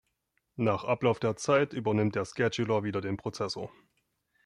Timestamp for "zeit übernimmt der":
1.35-2.25